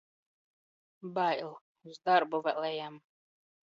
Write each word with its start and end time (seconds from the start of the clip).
Bail. 1.17 1.53
Uz 1.91 1.99
darbu 2.11 2.41
vēl 2.49 2.67
ejam. 2.71 2.97